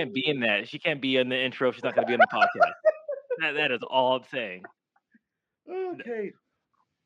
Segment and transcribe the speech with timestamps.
[0.00, 0.68] can't be in that.
[0.68, 1.70] She can't be in the intro.
[1.72, 2.72] She's not going to be in the podcast.
[3.40, 4.62] that, that is all I'm saying.
[5.70, 6.32] Okay.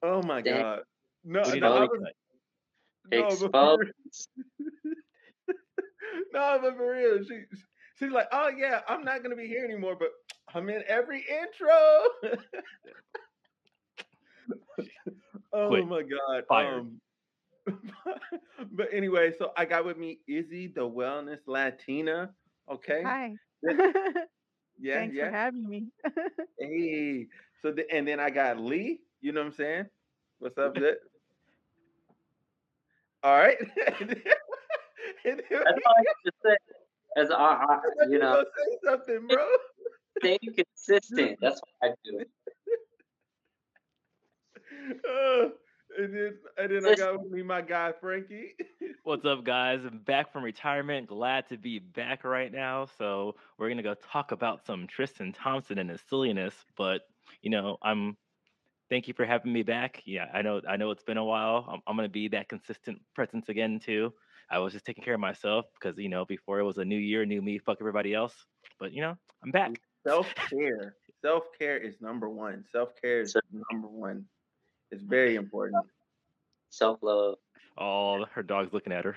[0.02, 0.60] Oh my Damn.
[0.62, 0.80] god.
[1.24, 2.12] No, We need no, a I late was- cut.
[3.12, 3.80] no, but for Exposed.
[3.82, 4.94] real-
[6.32, 7.40] no, but for real, she
[7.98, 10.08] she's like, oh yeah, I'm not gonna be here anymore, but
[10.54, 12.36] I'm in every intro.
[15.52, 15.86] oh Quit.
[15.88, 16.44] my god.
[16.48, 16.80] Fired.
[16.80, 17.00] Um,
[18.72, 22.30] but anyway, so I got with me Izzy, the wellness Latina.
[22.70, 23.02] Okay.
[23.02, 23.34] Hi.
[24.80, 25.26] Yeah, Thanks yeah.
[25.26, 25.86] for having me.
[26.58, 27.28] Hey,
[27.62, 28.98] so the, and then I got Lee.
[29.20, 29.84] You know what I'm saying?
[30.40, 30.98] What's up, Zit?
[33.22, 33.56] All right.
[34.00, 34.22] And then-
[35.24, 36.56] and then- That's all I have to say.
[37.16, 39.46] As I, I I you were know, say something, bro.
[40.18, 41.38] stay consistent.
[41.40, 42.24] That's what I do.
[45.08, 45.48] Uh,
[45.98, 48.54] and then and then I got with me my guy Frankie.
[49.04, 49.80] What's up, guys?
[49.84, 51.08] I'm back from retirement.
[51.08, 52.86] Glad to be back right now.
[52.98, 56.54] So we're gonna go talk about some Tristan Thompson and his silliness.
[56.76, 57.02] But
[57.42, 58.16] you know, I'm.
[58.90, 60.02] Thank you for having me back.
[60.04, 60.60] Yeah, I know.
[60.68, 61.66] I know it's been a while.
[61.68, 64.12] I'm, I'm gonna be that consistent presence again too.
[64.50, 66.98] I was just taking care of myself because you know before it was a new
[66.98, 68.34] year, new me, fuck everybody else.
[68.78, 69.80] But you know, I'm back.
[70.06, 70.96] Self care.
[71.22, 72.64] Self care is number one.
[72.70, 73.34] Self care is
[73.70, 74.26] number one.
[74.94, 75.84] It's very important.
[76.70, 77.34] Self love.
[77.76, 79.16] Oh, her dog's looking at her.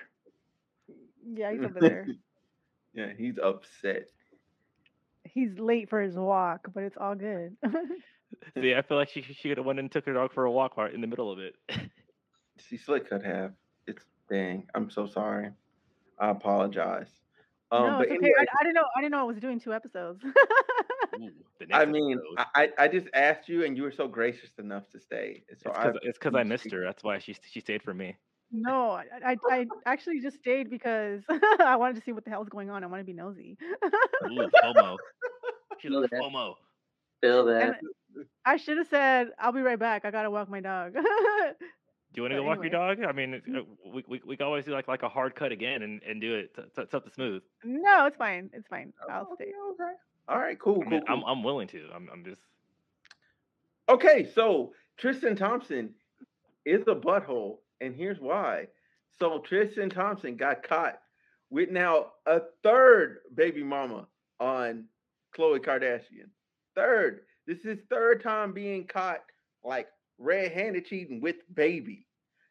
[1.23, 2.07] yeah, he's over there.
[2.95, 4.09] yeah, he's upset.
[5.23, 7.57] He's late for his walk, but it's all good.
[8.59, 10.51] See, I feel like she she could have went and took her dog for a
[10.51, 11.55] walk right in the middle of it.
[12.59, 13.53] She slick could have.
[13.85, 14.65] It's dang.
[14.73, 15.51] I'm so sorry.
[16.17, 17.11] I apologize.
[17.71, 18.15] Um, no, but it's okay.
[18.15, 18.85] anyway, I, I didn't know.
[18.95, 20.23] I didn't know I was doing two episodes.
[21.17, 22.37] Ooh, the I mean, episode.
[22.37, 25.45] I, I I just asked you, and you were so gracious enough to stay.
[25.57, 26.83] So It's because it's because I missed her.
[26.83, 28.17] That's why she she stayed for me.
[28.49, 32.49] no, I, I, I actually just stayed because I wanted to see what the hell's
[32.49, 32.83] going on.
[32.83, 33.57] I want to be nosy.
[34.23, 34.99] Ooh, FOMO.
[35.77, 36.23] She's Feel like that.
[36.23, 36.55] FOMO.
[37.21, 37.83] Feel and that.
[38.45, 40.05] I should have said, "I'll be right back.
[40.05, 40.95] I gotta walk my dog."
[42.13, 42.63] Do you want to But go walk anyway.
[42.63, 43.03] your dog?
[43.03, 45.81] I mean, uh, we, we we can always do like like a hard cut again
[45.81, 47.43] and, and do it t- t- something smooth.
[47.63, 48.49] no, it's fine.
[48.53, 48.93] It's fine.
[49.09, 49.45] I'll Oh, stay.
[49.45, 49.93] okay, okay.
[50.27, 51.17] All right, cool, I cool, mean, cool.
[51.17, 51.89] I'm I'm willing to.
[51.93, 52.41] I'm I'm just
[53.89, 55.93] Okay, so Tristan Thompson
[56.65, 58.67] is a butthole, and here's why.
[59.17, 60.99] So Tristan Thompson got caught
[61.49, 64.07] with now a third baby mama
[64.39, 64.85] on
[65.37, 66.29] Khloe Kardashian.
[66.75, 67.21] Third.
[67.45, 69.21] This is third time being caught
[69.63, 72.05] like red-handed cheating with baby.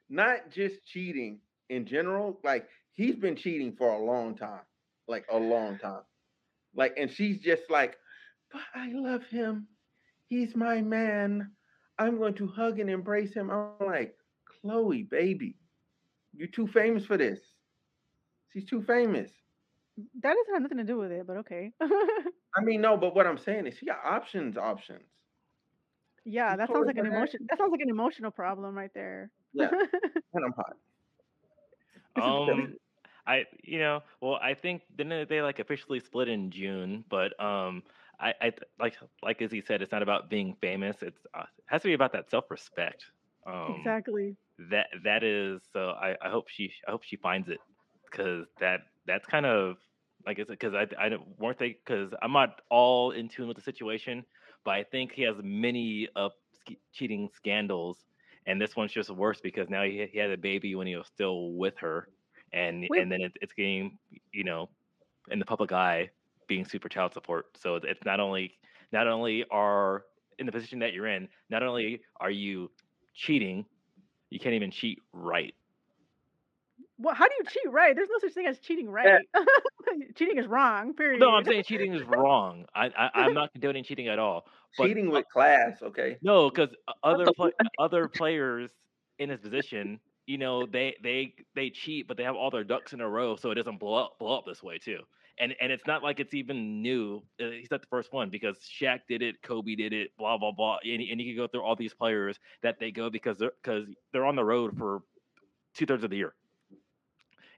[0.09, 2.41] Not just cheating in general.
[2.43, 4.63] Like he's been cheating for a long time.
[5.07, 6.03] Like a long time.
[6.77, 7.99] Like, and she's just like,
[8.53, 9.69] but I love him.
[10.29, 11.57] He's my man.
[11.99, 13.51] I'm going to hug and embrace him.
[13.51, 14.19] I'm like,
[14.65, 15.59] Khloe, baby,
[16.33, 17.41] you're too famous for this.
[18.53, 19.33] She's too famous.
[20.23, 21.73] That doesn't have nothing to do with it, but okay.
[22.57, 25.09] I mean, no, but what I'm saying is she got options, options.
[26.25, 27.13] yeah, You that sounds like an that?
[27.13, 27.41] emotion.
[27.49, 29.31] That sounds like an emotional problem right there.
[29.53, 29.71] Yeah.
[30.35, 30.77] And I'm hot.
[32.17, 32.77] um
[33.27, 37.83] I you know well I think didn't they like officially split in June, but um
[38.21, 41.03] I I like like as he said, it's not about being famous.
[41.03, 43.05] It's uh, it has to be about that self respect.
[43.47, 44.37] Um, exactly.
[44.71, 47.61] that that is so I, I hope she I hope she finds it
[48.11, 49.77] because that that's kind of
[50.27, 53.57] like it's because I I don't weren't they because I'm not all in tune with
[53.57, 54.25] the situation,
[54.65, 56.09] but I think he has many
[56.53, 58.05] sk- cheating scandals,
[58.47, 61.07] and this one's just worse because now he he had a baby when he was
[61.07, 62.09] still with her,
[62.57, 63.03] and Wait.
[63.03, 63.99] and then it, it's getting
[64.33, 64.69] you know
[65.31, 66.11] in the public eye
[66.49, 67.47] being super child support.
[67.61, 68.53] So it's not only
[68.93, 70.05] not only are
[70.39, 72.71] in the position that you're in, not only are you
[73.15, 73.65] cheating,
[74.31, 75.55] you can't even cheat right.
[76.99, 77.95] Well, how do you cheat right?
[77.95, 79.21] There's no such thing as cheating right.
[80.15, 80.95] cheating is wrong.
[80.95, 81.21] Period.
[81.21, 82.65] No, I'm saying cheating is wrong.
[82.75, 84.47] I, I I'm not condoning cheating at all.
[84.79, 86.19] But- Cheating with class, okay?
[86.23, 86.71] No, because
[87.03, 87.49] other the pla
[87.79, 88.71] other players
[89.19, 92.93] in his position, you know, they they they cheat, but they have all their ducks
[92.93, 95.01] in a row, so it doesn't blow up blow up this way too.
[95.39, 97.23] And and it's not like it's even new.
[97.41, 100.53] Uh, He's not the first one because Shaq did it, Kobe did it, blah blah
[100.53, 100.79] blah.
[100.85, 103.87] And, and you can go through all these players that they go because they're because
[104.13, 105.03] they're on the road for
[105.75, 106.35] two thirds of the year,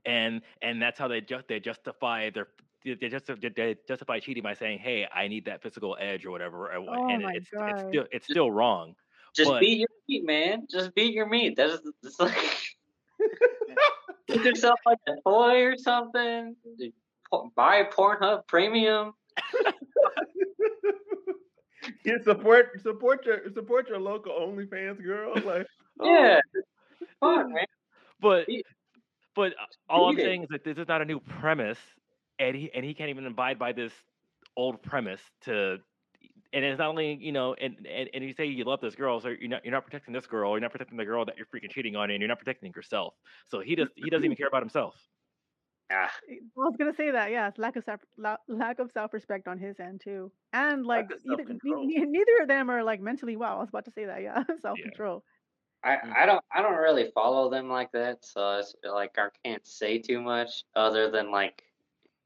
[0.04, 2.48] and and that's how they just they justify their
[2.84, 6.68] they just they justify cheating by saying, "Hey, I need that physical edge or whatever,"
[6.70, 8.94] and Oh and my it's it's still it's still wrong.
[9.38, 10.66] Just but- beat your meat, man.
[10.70, 11.56] Just beat your meat.
[11.56, 12.34] That's it's like
[14.28, 16.56] get yourself like a toy or something.
[17.54, 19.12] Buy Pornhub Premium.
[22.04, 25.32] You support support your support your local OnlyFans girl.
[25.44, 25.66] Like,
[26.00, 26.40] oh, Yeah.
[27.20, 27.64] Fuck, man.
[28.20, 28.46] But
[29.34, 29.54] But
[29.88, 30.26] all I'm Cheating.
[30.28, 31.78] saying is that this is not a new premise,
[32.38, 33.92] and he and he can't even abide by this
[34.56, 35.78] old premise to.
[36.52, 39.20] And it's not only you know, and, and and you say you love this girl,
[39.20, 41.46] so you're not you're not protecting this girl, you're not protecting the girl that you're
[41.46, 43.14] freaking cheating on, and you're not protecting yourself.
[43.48, 44.94] So he does he doesn't even care about himself.
[45.90, 49.48] Ah, I was gonna say that, yeah, lack of self, la- lack of self respect
[49.48, 53.36] on his end too, and like of either, ne- neither of them are like mentally
[53.36, 53.56] well.
[53.56, 55.24] I was about to say that, yeah, self control.
[55.84, 56.12] I, Mm.
[56.16, 59.98] I don't I don't really follow them like that, so it's like I can't say
[59.98, 61.62] too much other than like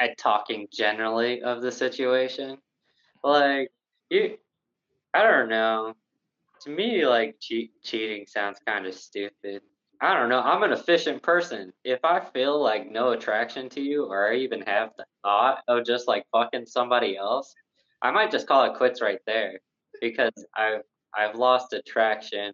[0.00, 2.62] I talking generally of the situation.
[3.24, 3.70] Like
[4.12, 4.36] you,
[5.14, 5.94] I don't know.
[6.62, 9.62] To me, like cheat, cheating sounds kind of stupid.
[10.00, 10.40] I don't know.
[10.40, 11.72] I'm an efficient person.
[11.84, 15.84] If I feel like no attraction to you, or I even have the thought of
[15.84, 17.54] just like fucking somebody else,
[18.02, 19.60] I might just call it quits right there
[20.00, 20.82] because I've
[21.16, 22.52] I've lost attraction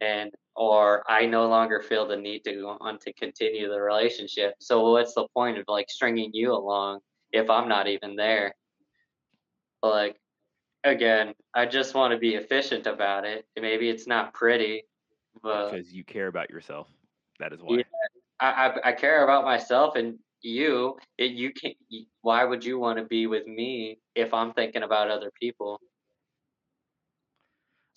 [0.00, 4.54] and or I no longer feel the need to want to continue the relationship.
[4.60, 7.00] So what's the point of like stringing you along
[7.32, 8.54] if I'm not even there?
[9.82, 10.16] Like
[10.84, 13.46] again, I just want to be efficient about it.
[13.60, 14.84] Maybe it's not pretty,
[15.42, 16.88] but because you care about yourself.
[17.40, 17.78] That is why.
[17.78, 17.82] Yeah.
[18.40, 20.96] I, I I care about myself and you.
[21.18, 21.76] It, you can't.
[22.22, 25.80] Why would you want to be with me if I'm thinking about other people?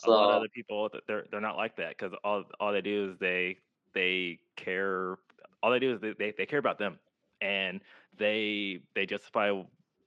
[0.05, 3.09] a lot of other people they're they're not like that because all all they do
[3.11, 3.57] is they
[3.95, 5.17] they care
[5.63, 6.99] all they do is they, they, they care about them
[7.41, 7.81] and
[8.17, 9.51] they they justify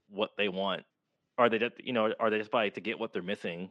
[0.09, 0.85] what they want
[1.40, 3.70] or they just you know are they justify to get what they're missing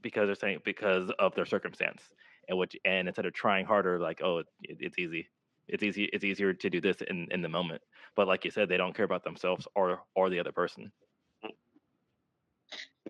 [0.00, 2.02] because they're saying because of their circumstance
[2.48, 5.28] and which and instead of trying harder like oh it, it's easy.
[5.68, 7.82] It's easy it's easier to do this in in the moment.
[8.16, 10.90] But like you said they don't care about themselves or or the other person.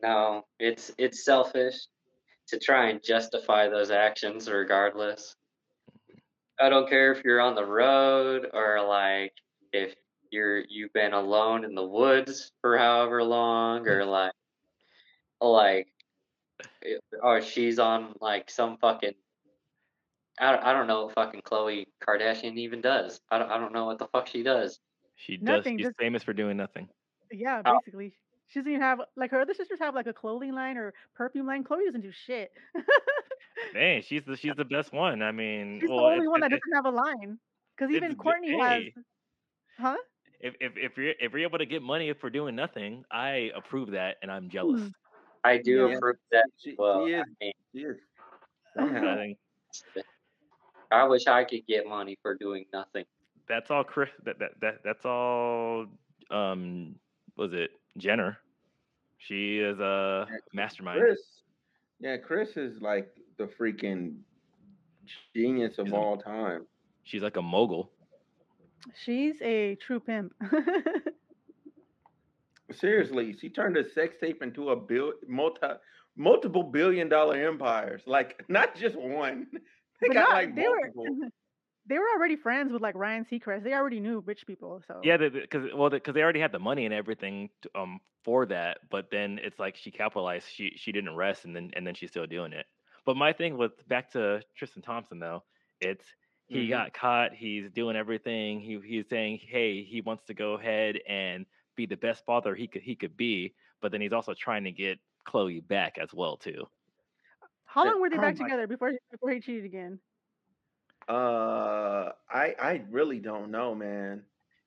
[0.03, 1.77] No, it's it's selfish
[2.49, 5.37] to try and justify those actions regardless.
[5.91, 6.67] Mm-hmm.
[6.67, 9.33] I don't care if you're on the road or like
[9.73, 9.95] if
[10.33, 14.33] you're you've been alone in the woods for however long or like
[15.41, 15.89] like
[16.85, 19.13] eh, or she's on like some fucking
[20.41, 23.21] I don't, I don't know what fucking Khloe Kardashian even does.
[23.31, 24.81] I don't, I don't know what the fuck she does.
[25.15, 26.89] she does Nothing, she's just- famous for doing nothing
[27.31, 27.79] Yeah, Oh.
[27.85, 28.15] basically,
[28.49, 31.47] she doesn't even have like her other sisters have like a clothing line or perfume
[31.47, 31.65] line.
[31.65, 32.51] Khloe doesn't do shit.
[33.75, 35.23] Man, she's the she's the best one.
[35.23, 37.39] I mean, She's well, the only it's- one that it- doesn't have a line.
[37.77, 38.83] Because even good- Kourtney has,
[39.79, 39.97] huh?
[40.43, 43.91] If if if you're if you're able to get money for doing nothing, I approve
[43.93, 44.81] that, and I'm jealous.
[44.83, 44.89] Hmm.
[45.45, 45.97] I do Yeah.
[45.97, 46.47] approve that.
[46.59, 47.27] She, Well, she I is.
[47.41, 47.97] mean, She is.
[48.79, 49.39] I think
[50.91, 53.05] I wish I could get money for doing nothing.
[53.49, 53.85] that's all.
[53.85, 55.87] Kris, that that that that's all.
[56.31, 56.97] Um,
[57.37, 58.39] was it Jenner?
[59.19, 61.01] She is a mastermind.
[61.01, 61.21] Kris.
[62.01, 64.17] Yeah, Kris is like the freaking
[65.37, 66.67] genius of He's a- all time.
[67.05, 67.92] She's like a mogul.
[69.05, 70.33] She's a true pimp.
[72.73, 75.67] Seriously, she turned a sex tape into a bill, multi,
[76.17, 78.03] multiple billion dollar empires.
[78.07, 79.47] Like not just one.
[80.01, 81.29] They But got not- like they were multiple.
[81.87, 83.63] they were already friends with like Ryan Seacrest.
[83.63, 84.83] They already knew rich people.
[84.89, 88.45] So Yeah, because well, because they already had the money and everything to, um for
[88.47, 90.49] that, but then it's like she capitalized.
[90.49, 92.67] She she didn't rest, and then and then she's still doing it.
[93.07, 95.45] But my thing with back to Tristan Thompson though,
[95.81, 96.07] it's
[96.53, 96.71] he Mhm.
[96.71, 97.35] got caught.
[97.35, 98.61] He's doing everything.
[98.61, 102.67] He he's saying, hey, he wants to go ahead and be the best father he
[102.67, 103.55] could he could be.
[103.81, 106.69] But then he's also trying to get Khloe back as well too.
[107.65, 109.99] how long were they oh back my- together before before he cheated again?
[111.09, 114.25] Uh, I I really don't know, man.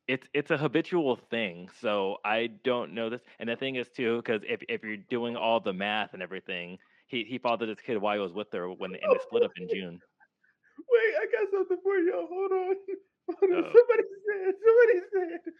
[0.07, 4.17] it's it's a habitual thing so i don't know this and the thing is too
[4.17, 6.77] because if, if you're doing all the math and everything
[7.07, 9.51] he, he fathered his kid while he was with her when and they split up
[9.57, 9.99] in june
[10.93, 12.27] Wait, I got something for y'all.
[12.29, 12.75] Hold on.
[13.39, 13.63] Hold on.
[13.65, 13.73] Uh-oh.
[13.73, 14.53] Somebody said.
[14.65, 15.53] Somebody said.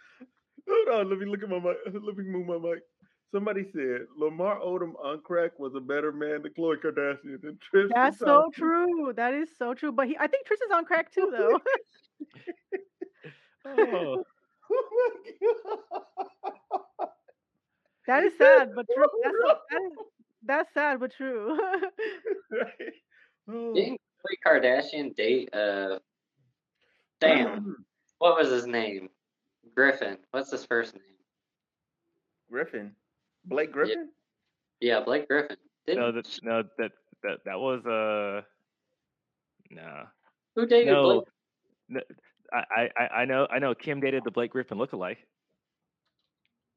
[0.69, 1.09] Hold on.
[1.09, 1.77] Let me look at my mic.
[1.93, 2.83] Let me move my mic.
[3.31, 7.91] Somebody said Lamar Odom on crack was a better man than Khloe Kardashian and Tristan.
[7.93, 8.63] That's so Thompson.
[8.63, 9.13] true.
[9.15, 9.91] That is so true.
[9.91, 11.59] But he, I think Tristan's on crack too, though.
[13.65, 14.23] oh
[14.71, 17.09] Oh my god.
[18.07, 19.07] that is sad, but true.
[19.23, 19.35] That's
[19.71, 19.93] that is,
[20.43, 21.57] that's sad, but true.
[22.51, 22.93] Right?
[23.49, 23.97] Oh.
[24.27, 25.99] Didn't Khloe Kardashian date uh
[27.19, 27.85] damn,
[28.19, 29.09] what was his name?
[29.75, 30.17] Griffin.
[30.31, 31.03] What's his first name?
[32.49, 32.91] Griffin.
[33.45, 34.09] Blake Griffin?
[34.79, 35.57] Yeah, Blake Griffin.
[35.85, 36.91] Didn't no that no that
[37.23, 38.41] that that was uh
[39.71, 40.03] no
[40.55, 41.27] who dated no Blake?
[41.89, 42.01] no,
[42.53, 45.17] I, I I know I know Kim dated the Blake Griffin lookalike.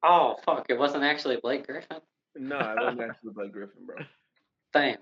[0.03, 1.99] Oh fuck, it wasn't actually Blake Griffin.
[2.37, 3.97] No, it wasn't actually Blake Griffin, bro.
[4.73, 4.99] Damn.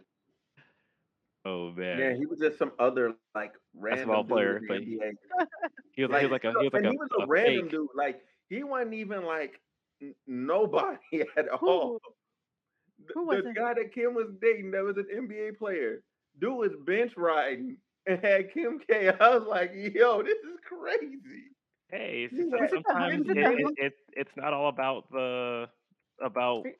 [1.46, 1.98] Oh man.
[1.98, 5.12] Yeah, he was just some other like random Basketball dude player, in the but NBA.
[5.92, 7.62] He was, he was like a he was like a, he was a, a random
[7.62, 7.70] fake.
[7.70, 7.88] dude.
[7.94, 9.60] Like he wasn't even like
[10.02, 12.00] n- nobody at all.
[13.06, 13.54] The, Who the was it?
[13.54, 16.02] guy that Kim was dating that was an NBA player.
[16.40, 17.76] Dude was bench riding
[18.06, 19.08] and had Kim K.
[19.20, 21.44] I was like, yo, this is crazy.
[21.90, 25.68] Hey, like- sometimes he's it, it, it, it's not all about the
[26.20, 26.72] about Are-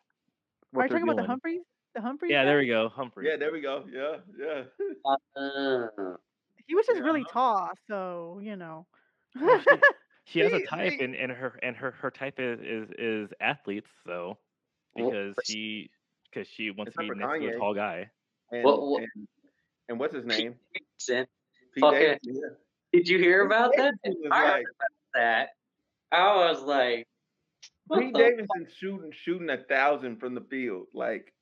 [0.73, 1.27] what Are you they're talking about the.
[1.29, 1.61] Humphries?
[1.97, 2.31] The Humphries?
[2.31, 2.45] Yeah, guy?
[2.45, 3.27] there we go, Humphrey.
[3.27, 3.85] Yeah, there we go.
[3.91, 4.63] Yeah, yeah.
[5.35, 6.17] Uh,
[6.67, 8.87] He was just Yeah, really tall, so you know.
[9.41, 9.63] Well,
[10.27, 13.89] She has a type, and, and her and her her type is is, is athletes.
[14.07, 14.37] So
[14.95, 15.89] because but she
[16.31, 18.11] because she wants to be for next to a tall guy.
[18.53, 19.29] And, Well, well- and,
[19.89, 20.55] and what's his name?
[20.75, 21.27] Davidson.
[21.75, 22.49] Pete Davidson, yeah.
[22.93, 23.95] Did you hear about that?
[24.05, 25.49] I heard like- about that.
[26.13, 27.07] I was like,
[27.87, 30.89] what Pete the Davidson shooting shooting a thousand from the field.
[30.93, 31.33] Like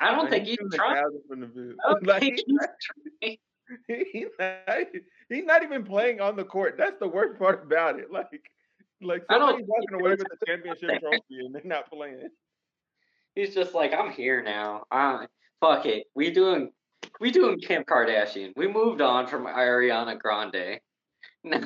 [0.00, 0.96] I don't like, think he's shooting trying.
[0.96, 2.02] thousand the field.
[2.02, 3.36] Like he's he's not, trying.
[4.12, 4.86] he's not,
[5.28, 6.76] he's not even playing on the court.
[6.78, 8.10] That's the worst part about it.
[8.12, 8.26] Like
[9.00, 12.28] like I don't somebody's think walking away with the championship trophy and they're not playing.
[13.34, 14.84] He's just like, I'm here now.
[14.90, 15.26] Uh,
[15.60, 16.06] fuck it.
[16.14, 16.70] We doing
[17.20, 18.52] we doing Kim Kardashian.
[18.56, 20.80] We moved on from Ariana Grande.
[21.44, 21.60] Now,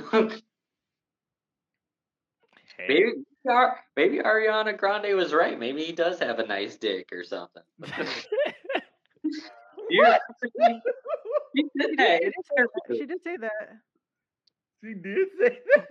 [2.78, 3.12] Hey, maybe Ar-
[3.96, 5.58] maybe Ariana Grande was right.
[5.58, 7.62] Maybe he does have a nice dick or something.
[9.90, 10.04] You-
[11.54, 12.96] he did She did, say that.
[12.96, 13.68] she did say that.
[14.82, 15.87] She did say that.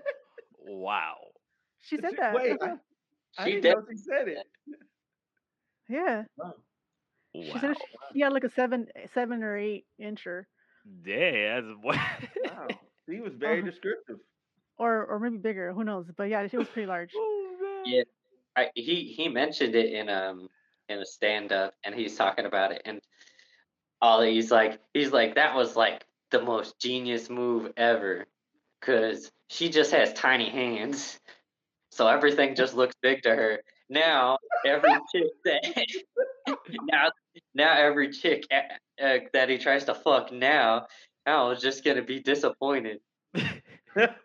[0.66, 1.16] wow.
[1.82, 2.34] She said She- that.
[2.34, 2.74] Wait, I,
[3.38, 3.76] I She didn't did.
[3.76, 4.48] know she said it.
[5.90, 6.24] yeah.
[6.38, 6.54] Wow.
[7.36, 7.78] She said
[8.14, 10.44] she had like a seven, seven or eight incher,
[11.06, 11.96] Damn, that's what.
[12.46, 12.68] Wow.
[13.08, 13.70] He was very Uh-huh.
[13.70, 14.18] descriptive.
[14.78, 15.72] or or maybe bigger.
[15.74, 16.08] Who knows?
[16.18, 17.12] But yeah, she was pretty large.
[17.86, 17.94] Man.
[17.94, 18.04] Yeah.
[18.56, 20.50] I, he he mentioned it in um
[20.90, 23.00] in a stand up and he's talking about it and
[24.02, 28.26] all he's like he's like that was like the most genius move ever
[28.82, 31.20] cuz she just has tiny hands
[31.92, 35.64] so everything just looks big to her now every chick that
[36.92, 37.12] now
[37.54, 40.86] now every chick uh, uh, that he tries to fuck now
[41.26, 43.00] now is just going to be disappointed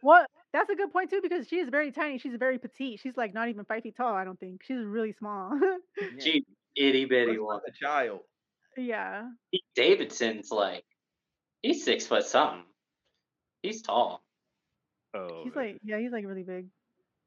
[0.00, 0.30] What?
[0.53, 2.19] That's a good point too because she is very tiny.
[2.19, 3.00] She's very petite.
[3.00, 4.15] She's like not even five feet tall.
[4.15, 5.59] I don't think she's really small.
[6.00, 6.09] Yeah.
[6.19, 6.45] she
[6.76, 8.21] itty bitty First one a child.
[8.76, 9.29] yeah.
[9.53, 10.85] Pete Davidson's like
[11.62, 12.62] he's six foot something.
[13.62, 14.23] He's tall.
[15.15, 15.65] Oh, He's man.
[15.67, 16.67] like yeah, he's like really big.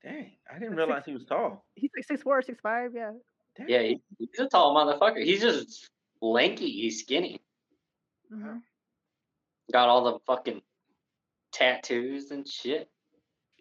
[0.04, 1.66] Dang, I didn't Like realize six- he was tall.
[1.76, 2.92] He's like six four, six five.
[2.96, 3.12] Yeah.
[3.58, 3.68] Dang.
[3.70, 5.24] Yeah, he, he's a tall motherfucker.
[5.24, 5.90] He's just
[6.22, 6.70] lanky.
[6.72, 7.42] He's skinny.
[8.32, 8.58] hmm
[9.74, 10.62] Got all the fucking
[11.52, 12.88] tattoos and shit.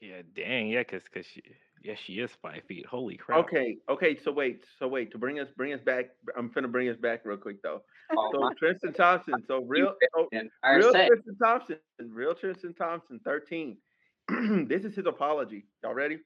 [0.00, 1.42] Yeah, dang, yeah, cause, cause she,
[1.82, 2.86] yeah, she is five feet.
[2.86, 3.38] Holy crap.
[3.40, 4.16] Okay, okay.
[4.22, 6.06] So wait, so wait to bring us bring us back.
[6.36, 7.80] I'm finna bring us back real quick though.
[8.16, 9.34] Oh, So my- Tristan Thompson.
[9.46, 10.28] So real, oh,
[10.74, 11.76] real said, Tristan Thompson.
[12.00, 13.20] Real Tristan Thompson.
[13.24, 13.78] Thirteen.
[14.68, 15.66] this is his apology.
[15.82, 16.18] Y'all ready?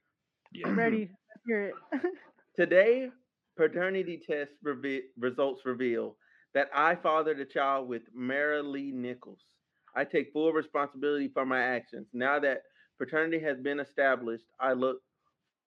[0.53, 0.71] Yeah.
[0.71, 1.11] Ready?
[1.29, 1.75] Let's hear it.
[2.57, 3.09] Today,
[3.57, 6.17] paternity test reve- results reveal
[6.55, 9.41] that I fathered a child with Maralee Nichols.
[9.95, 12.09] I take full responsibility for my actions.
[12.13, 12.63] Now that
[13.03, 15.03] paternity has been established, I look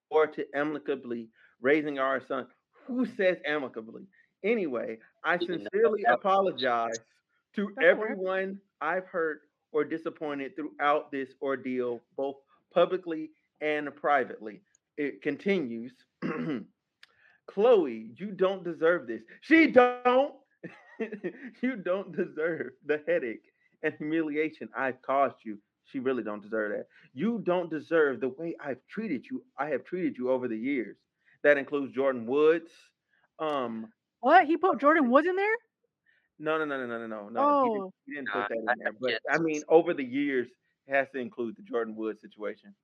[0.09, 1.27] forward to amicably
[1.61, 2.47] raising our son.
[2.87, 4.03] Who says amicably?
[4.43, 6.97] Anyway, I sincerely apologize
[7.55, 8.11] to That's a word.
[8.11, 9.41] everyone I've hurt
[9.73, 12.37] or disappointed throughout this ordeal, both
[12.73, 14.61] publicly and privately.
[14.97, 15.91] It continues.
[16.23, 19.23] Khloe, you don't deserve this.
[19.41, 20.35] She don't.
[21.61, 23.51] you don't deserve the headache
[23.83, 25.57] and humiliation I've caused you.
[25.85, 26.87] She really don't deserve that.
[27.13, 29.45] You don't deserve the way I've treated you.
[29.57, 30.97] I have treated you over the years.
[31.43, 32.71] That includes Jordyn Woods.
[33.39, 34.45] Um, what?
[34.45, 35.55] He put Jordyn Woods in there?
[36.39, 37.55] no, no, no, no, no, no, no.
[37.61, 37.69] He Oh.
[37.69, 38.91] didn't, he didn't put that in I there.
[38.99, 40.47] But I mean, over the years,
[40.87, 42.75] it has to include the Jordyn Woods situation.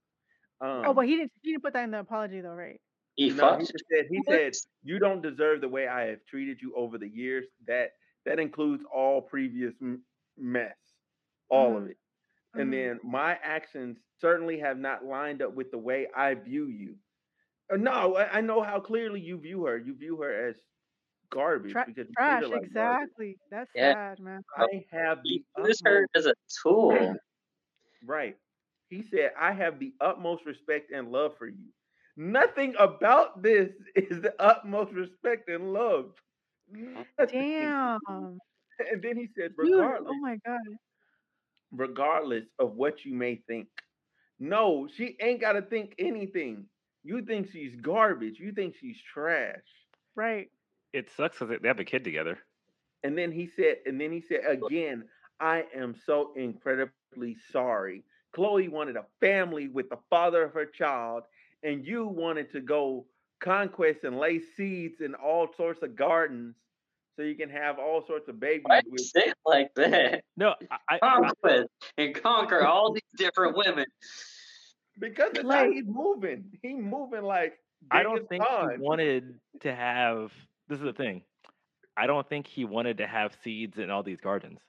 [0.62, 1.32] Um, oh, but he didn't.
[1.42, 2.80] He didn't put that in the apology though, right?
[3.16, 4.54] he no, he said he said
[4.84, 7.46] you don't deserve the way I have treated you over the years.
[7.68, 7.92] That
[8.26, 10.04] that includes all previous m-
[10.38, 10.78] mess,
[11.50, 11.98] all of Mhm.
[12.56, 12.62] It.
[12.62, 12.74] And Mhm.
[12.74, 16.98] then my actions certainly have not lined up with the way I view you.
[17.72, 19.78] Uh, no, I, I know how clearly you view her.
[19.78, 20.62] You view her as
[21.32, 22.42] garbage Tra- because trash.
[22.42, 23.10] her like garbage.
[23.14, 23.38] exactly.
[23.50, 23.94] That's Yeah.
[23.94, 24.42] sad, man.
[24.58, 27.16] I have He the used her as a tool.
[28.04, 28.38] Right.
[28.90, 31.74] He said, I have the utmost respect and love for you.
[32.18, 36.16] Nothing about this is the utmost respect and love.
[37.28, 38.00] Damn.
[38.80, 40.60] And then he said, Dude, oh my god.
[41.72, 43.68] Regardless of what you may think.
[44.40, 46.66] No, she ain't got to think anything.
[47.04, 48.40] You think she's garbage.
[48.40, 49.60] You think she's trash.
[50.16, 50.50] Right.
[50.94, 52.38] It sucks because they have a kid together.
[53.04, 55.06] And then he said, and then he said again,
[55.40, 58.04] I am so incredibly sorry.
[58.36, 61.24] Khloe wanted a family with the father of her child,
[61.64, 63.06] and you wanted to go
[63.40, 66.56] conquest and lay seeds in all sorts of gardens
[67.16, 69.74] so you can have all sorts of babies Why do you with say it like
[69.76, 70.24] that?
[70.38, 73.86] No, I, I, I Conquest and conquer all these different women.
[75.00, 76.46] because that's how Like- he's moving.
[76.62, 77.54] He moving like
[77.90, 80.32] I don't Genghis think he wanted to have.
[80.68, 81.24] This is the thing.
[81.98, 84.60] I don't think he wanted to have seeds in all these gardens.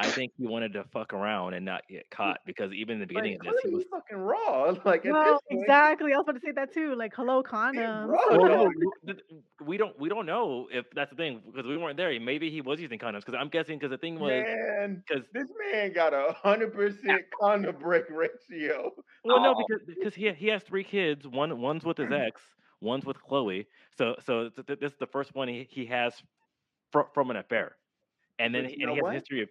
[0.00, 3.06] I think he wanted to fuck around and not get caught because even in the
[3.06, 4.74] beginning Like, of this, he was fucking raw.
[4.84, 6.12] Like at Well, point, exactly.
[6.12, 6.94] I was about to say that too.
[6.94, 8.08] Like, hello, condoms.
[8.08, 8.18] raw.
[8.30, 8.70] Well, no,
[9.06, 12.18] th- th- we don't we don't know if that's the thing because we weren't there.
[12.20, 14.46] Maybe he was using condoms because I'm guessing because the thing was
[15.06, 18.92] because this man got a hundred percent condom break ratio.
[19.24, 19.64] well no Oh.
[19.66, 21.26] because because he he has three kids.
[21.26, 22.26] One one's with his mm.
[22.26, 22.42] ex,
[22.80, 23.66] one's with Khloe.
[23.96, 26.22] So so th- th- this is the first one he, he has
[26.92, 27.76] fr- from an affair,
[28.38, 29.10] and then But he, you and know he has what?
[29.10, 29.48] a history of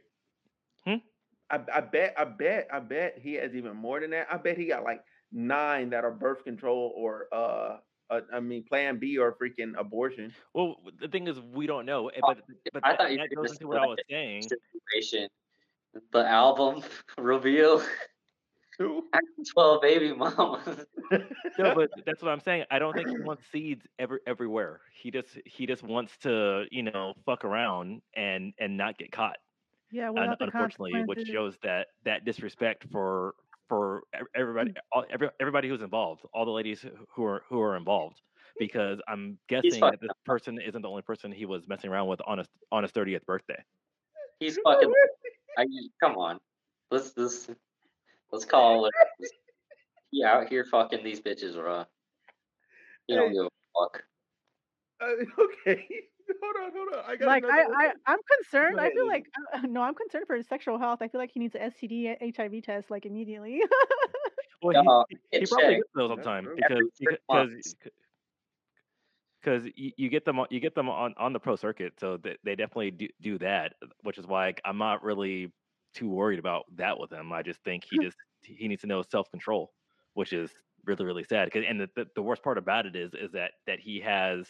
[1.50, 4.28] I, I bet, I bet, I bet he has even more than that.
[4.32, 7.78] I bet he got like nine that are birth control or uh,
[8.10, 10.34] uh I mean, Plan B or freaking abortion.
[10.54, 12.08] well the thing is we don't know.
[12.10, 12.38] eh, But
[12.74, 14.42] but I that, thought you that were goes into what I was saying.
[14.42, 15.30] Situation.
[16.12, 16.84] The album
[17.18, 17.82] reveal.
[18.78, 19.04] Who?
[19.54, 20.86] 12 baby mamas.
[21.58, 22.66] No, but that's what I'm saying.
[22.72, 24.82] I don't think he wants seeds ever everywhere.
[24.94, 29.38] He just he just wants to you know fuck around and and not get caught.
[29.92, 33.34] Yeah, Un- without the unfortunately, which shows that that disrespect for
[33.68, 34.04] for
[34.36, 38.22] everybody all, every, everybody who's involved, all the ladies who- who are who are involved.
[38.58, 42.20] Because I'm guessing that this person isn't the only person he was messing around with
[42.26, 43.64] on his on his 30th birthday.
[44.40, 44.92] He's fucking.
[45.58, 45.66] I,
[46.04, 46.40] come on.
[46.92, 47.48] Let's let's
[48.32, 48.94] let's call it.
[50.12, 51.86] He out here fucking these bitches raw.
[53.08, 53.36] He don't Hey.
[53.36, 54.04] give a fuck.
[55.02, 55.88] Uh, okay,
[56.44, 57.04] hold on, hold on.
[57.06, 58.78] I got Like, I, I, I'm concerned.
[58.78, 61.00] Go I feel like, uh, no, I'm concerned for his sexual health.
[61.02, 63.62] I feel like he needs an STD, HIV test, like, immediately.
[64.62, 65.84] Well, Dog, he, he get probably checked.
[65.84, 66.56] gets those That's sometimes true.
[66.56, 67.76] because because
[69.42, 72.18] because you, you get them on- you get them on, on the pro circuit, so
[72.18, 75.54] they, they definitely do, do that, which is why I'm not really
[75.94, 77.32] too worried about that with him.
[77.32, 79.72] I just think he just he needs to know self control,
[80.14, 80.52] which is
[80.86, 81.50] really really sad.
[81.52, 84.48] 'Cause- and the, the the worst part about it is is that that he has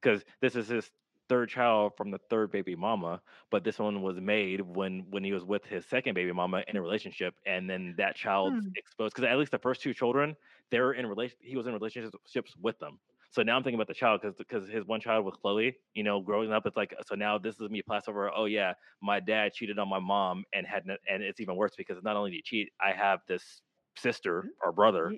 [0.00, 0.90] because this is his
[1.28, 5.32] third child from the third baby mama, but this one was made when when he
[5.32, 8.72] was with his second baby mama in a relationship, and then that child's Hmm.
[8.76, 10.36] exposed because at least the first two children
[10.70, 12.98] they're in relation he was in relationships with them.
[13.30, 16.02] So now I'm thinking about the child because because his one child with Khloe, you
[16.02, 18.30] know, growing up, it's like so now this is me pass over.
[18.34, 22.02] Oh yeah, my dad cheated on my mom and had and it's even worse because
[22.02, 23.62] not only did he cheat, I have this
[23.96, 25.14] sister or brother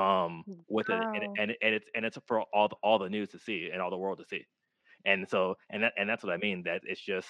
[0.00, 3.30] um with it and, and and it's and it's for all the, all the news
[3.30, 4.46] to see and all the world to see.
[5.04, 7.28] And so and that and that's what i mean that it's just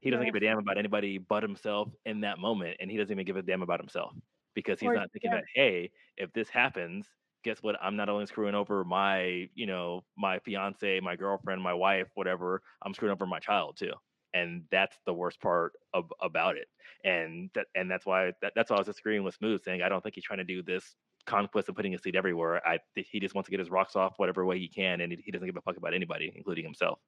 [0.00, 3.12] he doesn't give a damn about anybody but himself in that moment and he doesn't
[3.12, 4.14] even give a damn about himself
[4.54, 5.38] because he's Or- not thinking yeah.
[5.38, 7.06] that hey if this happens
[7.44, 7.76] guess what?
[7.82, 12.62] I'm not only screwing over my you know my fiance my girlfriend my wife whatever
[12.84, 13.92] i'm screwing over my child too.
[14.34, 16.68] And that's the worst part of, about it.
[17.04, 19.88] And that and that's why that, that's why i was disagreeing with smooth saying i
[19.88, 20.96] don't think he's trying to do this
[21.28, 24.14] conquest and putting his seed everywhere i he just wants to get his rocks off
[24.18, 26.98] whatever way he can and he, he doesn't give a fuck about anybody including himself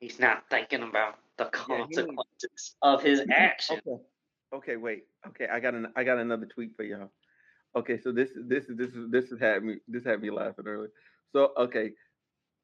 [0.00, 3.80] He's not thinking about the Yeah, consequences of his action.
[3.86, 4.02] Okay.
[4.52, 5.04] Okay, wait.
[5.28, 7.12] Okay, I got an I got another tweet for y'all.
[7.76, 10.66] Okay, so this this is this is this has had me this had me laughing
[10.66, 10.90] earlier.
[11.32, 11.92] So okay,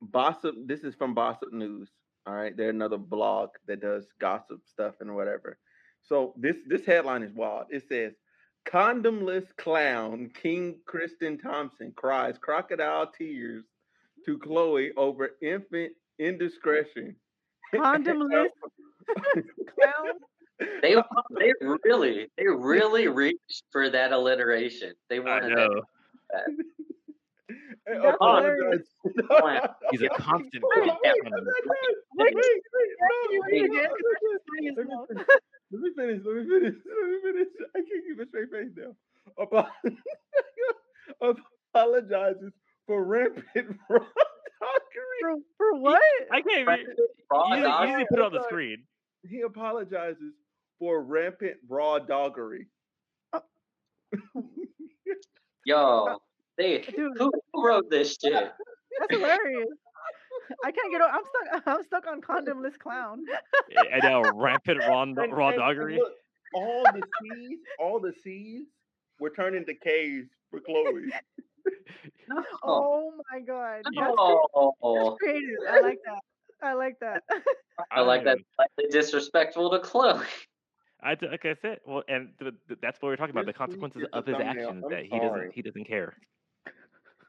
[0.03, 0.55] Bossip.
[0.67, 1.91] This is from Bossip News.
[2.27, 5.59] All right, they're another blog that does gossip stuff and whatever.
[6.03, 7.67] So this this headline is wild.
[7.71, 8.15] It says,
[8.67, 13.65] "Condomless clown King Kristen Thompson cries crocodile tears
[14.25, 17.17] to Khloe over infant indiscretion."
[17.75, 18.49] Condomless
[19.75, 20.15] clown.
[20.83, 20.95] They
[21.39, 21.53] they
[21.85, 24.95] really they really reached for that alliteration.
[25.11, 25.83] They wanted that.
[27.87, 28.83] Hey, That's apologize.
[29.29, 29.69] hilarious.
[29.93, 31.33] he's a constant Wait, con- wait, con-
[32.17, 33.85] wait, wait, wait, Can you read it no, again?
[33.85, 35.07] no, 'Cause that's funny as Let me well.
[35.07, 35.27] finish.
[35.73, 36.23] Let me finish.
[36.25, 36.75] Let me finish.
[36.87, 37.49] Let me finish.
[37.75, 38.95] I can't keep a straight face now.
[39.39, 39.67] Apo-
[41.75, 42.53] Apologizes
[42.87, 43.45] for rampant
[43.91, 45.21] raw doggery.
[45.21, 46.01] For, for what?
[46.33, 48.85] i can't even you, you need to put it on the screen
[49.29, 50.33] He apologizes
[50.79, 52.67] for rampant raw doggery.
[53.33, 53.41] Uh.
[55.65, 56.19] Yo,
[56.57, 57.19] they Dude.
[57.19, 58.33] who, who wrote this shit?
[58.33, 59.67] That's hilarious.
[60.65, 61.01] I can't get.
[61.01, 61.63] Over, I'm stuck.
[61.67, 63.25] I'm stuck on condomless clown.
[63.93, 66.13] and now rampant raw, And- raw and- and doggery look,
[66.55, 68.67] all the C's, all the C's
[69.21, 71.09] were turned into K's for Khloe.
[72.29, 72.43] No.
[72.65, 72.65] Oh.
[72.65, 73.83] oh my god.
[73.85, 74.41] That's, cre- No.
[74.55, 75.17] that's oh.
[75.19, 75.49] creative.
[75.69, 76.21] I like that.
[76.63, 77.23] I like that.
[77.93, 80.25] I like that I- slightly disrespectful to Khloe.
[81.03, 83.53] I d- like I said, well, and th- th- that's what we're talking about the
[83.53, 84.51] consequences of his thumbnail.
[84.51, 85.21] actions I'm that he sorry.
[85.29, 86.15] doesn't he doesn't care.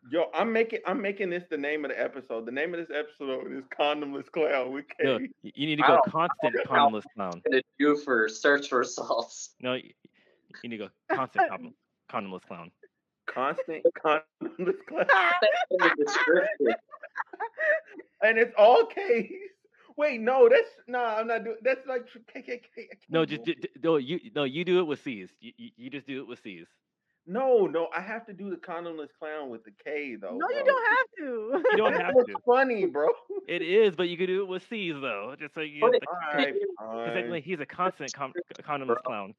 [0.09, 2.45] Yo, I'm making I'm making this the name of the episode.
[2.45, 5.03] The name of this episode is Condomless Clown with K.
[5.03, 7.41] No, you need to go constant don't know how- condomless clown.
[7.49, 9.55] Gonna do for search results.
[9.61, 9.91] No, you
[10.63, 11.73] need to go constant condom,
[12.11, 12.71] condomless clown.
[13.27, 15.05] Constant Condomless Clown.
[15.07, 16.67] That's in the description.
[18.21, 19.29] and it's all K's.
[19.97, 21.57] Wait, no, that's no, I'm not doing.
[21.63, 22.61] That's like KKK.
[23.09, 25.29] No, just d- d- no, you no, you do it with C's.
[25.41, 26.67] You, you, you just do it with C's.
[27.27, 27.89] No, no.
[27.95, 30.35] I have to do the condomless clown with the K though.
[30.37, 31.63] no, you don't have to.
[31.71, 32.35] You don't have was to.
[32.45, 33.09] funny, bro.
[33.47, 35.35] It is, but you can do it with C's though.
[35.39, 35.81] Just so you.
[35.81, 36.53] Put Like, it- All right,
[37.05, 39.33] because technically he's a constant con- condomless clown.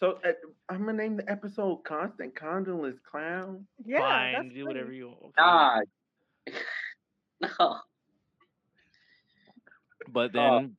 [0.00, 0.32] So uh,
[0.68, 4.62] I'm gonna name the episode "Constant Condomless Clown." yeah, Fine, that's do funny.
[4.64, 5.08] whatever you.
[5.10, 5.32] Okay.
[5.38, 5.80] Nah.
[7.40, 7.76] no.
[10.08, 10.58] But Oh.
[10.58, 10.76] then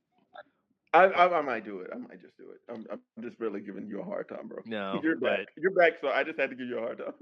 [0.94, 1.90] I, I I might do it.
[1.92, 2.60] I might just do it.
[2.68, 4.58] I'm I'm just really giving you a hard time, bro.
[4.66, 5.46] no, You're but back.
[5.56, 5.94] You're back.
[6.00, 7.14] So I just had to give you a hard time.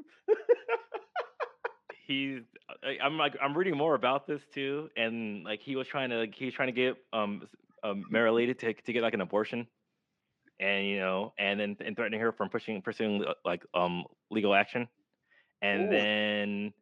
[2.07, 2.43] he's
[3.01, 6.35] I'm like I'm reading more about this too, and like he was trying to like,
[6.35, 7.47] he was trying to get um
[7.83, 9.67] um Marilated to to get like an abortion,
[10.61, 14.55] and you know, and then and threatening her from pushing pursuing uh, like um legal
[14.55, 14.89] action,
[15.63, 15.91] and Ooh.
[15.91, 16.73] then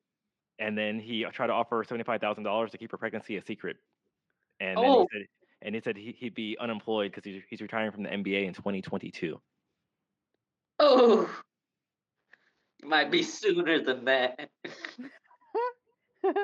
[0.58, 3.42] and then he tried to offer seventy five thousand dollars to keep her pregnancy a
[3.44, 3.76] secret,
[4.60, 5.06] and then Oh.
[5.12, 5.26] he said
[5.62, 8.54] and he said he, he'd be unemployed because he's he's retiring from the NBA in
[8.54, 9.40] twenty twenty two.
[10.78, 11.28] Oh.
[12.82, 14.48] Might be sooner than that.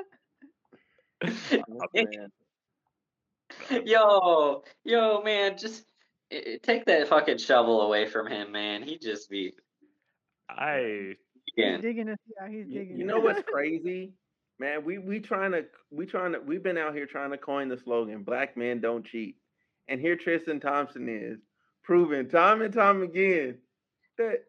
[1.22, 2.30] Oh, man.
[3.86, 5.84] yo, yo, man, just
[6.30, 8.82] eh, eh, take that fucking shovel away from him, man.
[8.82, 9.54] He just be
[10.48, 11.80] I He's again.
[11.80, 12.20] digging it.
[12.38, 13.06] Yeah, he's You, digging you it.
[13.06, 14.12] know what's crazy,
[14.58, 14.84] man?
[14.84, 17.78] We we trying to we trying to we've been out here trying to coin the
[17.78, 19.36] slogan "Black men don't cheat,"
[19.88, 21.38] and here Tristan Thompson is
[21.82, 23.58] proving time and time again
[24.18, 24.44] that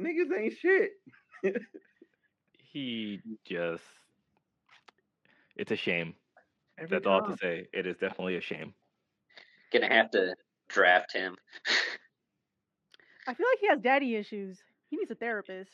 [0.00, 0.92] niggas ain't shit.
[2.72, 3.84] he just
[5.56, 6.14] it's a shame.
[6.78, 7.68] Every That's all to say.
[7.72, 8.74] It is definitely a shame.
[9.72, 10.34] Gonna have to
[10.68, 11.36] draft him.
[13.26, 14.58] I feel like he has daddy issues.
[14.90, 15.70] He needs a therapist.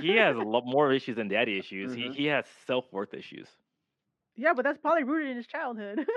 [0.00, 1.92] He has a lot more issues than daddy issues.
[1.92, 1.96] Mhm.
[1.96, 3.48] He he has self worth issues.
[4.36, 6.06] Yeah, but that's probably rooted in his childhood.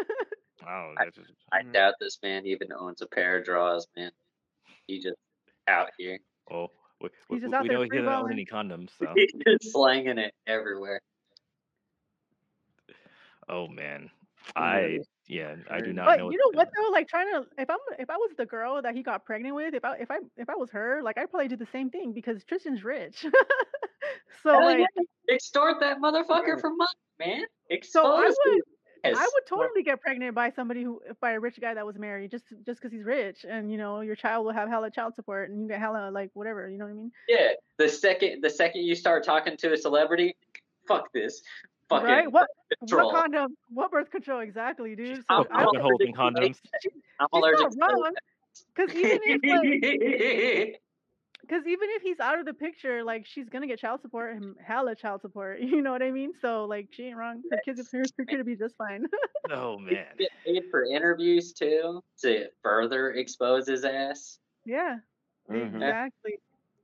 [0.68, 1.72] Oh, I- just, I Mhm.
[1.72, 4.12] doubt this man even owns a pair of drawers, man.
[4.88, 5.16] He just
[5.68, 6.18] out here.
[6.50, 8.32] oh, we, He's we, just we out there know he doesn't own freeballing.
[8.32, 8.90] any condoms.
[9.00, 11.00] So, He's just slanging it everywhere.
[13.50, 14.10] oh man,
[14.56, 14.62] Yeah.
[14.62, 16.32] I yeah, I do But not but know.
[16.32, 16.90] you know what though?
[16.92, 19.74] Like trying to if I'm if I was the girl that he got pregnant with,
[19.74, 22.13] if I if I if I was her, like I'd probably do the same thing
[22.13, 23.22] because Tristan's rich.
[24.44, 27.44] so Hell like yeah, Extort that motherfucker for money, man.
[27.84, 28.62] So I would- him
[29.04, 31.98] as- I would totally get pregnant by somebody who by a rich guy that was
[31.98, 35.13] married just just because he's rich and you know your child will have hella child
[35.13, 38.42] support and you get hella like whatever you know what I mean Yeah, the second
[38.42, 40.36] the second you start talking to a celebrity,
[40.88, 41.42] fuck this.
[41.89, 42.47] Fucking right what
[42.80, 43.08] control.
[43.08, 46.13] what condom what birth control exactly dude so I'm- Poke, I I'm poking holes in
[46.13, 46.60] condoms.
[47.19, 48.13] I'm she's allergic not wrong
[48.76, 50.82] because even if like,
[51.41, 54.56] because even if he's out of the picture like she's gonna get child support and
[54.65, 57.89] hella child support you know what I mean so like she ain't wrong her kids
[57.91, 59.06] her, her kid will be just fine
[59.50, 64.39] Oh man, get paid for interviews too to further expose his ass.
[64.65, 64.97] yeah
[65.50, 65.76] Mhm.
[65.76, 66.39] exactly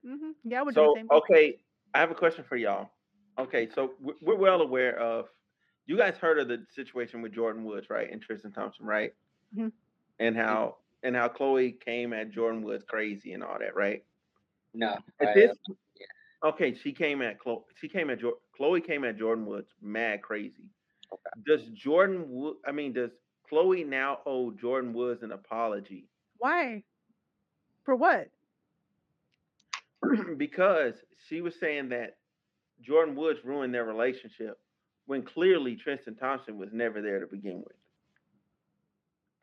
[0.06, 1.60] hmm yeah I would do the So same okay,
[1.94, 2.90] I have a question for y'all.
[3.38, 5.30] Okay, so we- we're well aware of.
[5.86, 9.14] You guys heard of the situation with Jordyn Woods, right, and Tristan Thompson, right?
[9.56, 9.72] Mhm.
[10.20, 14.06] And how and how Khloe came at Jordyn Woods crazy and all that, right?
[14.74, 14.98] No.
[15.20, 15.58] At I- this,
[16.44, 17.66] okay, she came at Khloe.
[17.76, 20.70] She came at Jor- Khloe came at Jordyn Woods mad crazy.
[21.46, 22.58] Does Jordyn Wood?
[22.66, 23.12] I mean, does
[23.52, 26.84] Khloe now owe Jordyn Woods an apology why
[27.84, 28.30] for what
[30.38, 32.18] because she was saying that
[32.88, 34.60] Jordyn Woods ruined their relationship
[35.06, 37.76] when clearly Tristan Thompson was never there to begin with.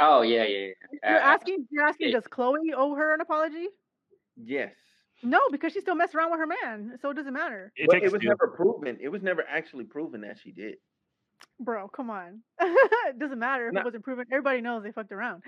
[0.00, 0.58] oh yeah, yeah,
[1.02, 1.10] yeah.
[1.10, 1.66] You're Uh, asking.
[1.70, 2.08] You're asking.
[2.08, 3.68] it- Does Khloe owe her an apology?
[4.36, 4.74] Yes.
[5.22, 8.02] No, because she still messed around with her man, so it doesn't matter, it But
[8.02, 8.28] it was two.
[8.28, 8.96] never proven.
[9.02, 10.76] It was never actually proven that she did.
[11.58, 11.88] bro.
[11.88, 12.42] Come on.
[12.60, 13.80] it doesn't matter if No.
[13.80, 14.26] it wasn't proven.
[14.32, 15.42] Everybody knows they fucked around.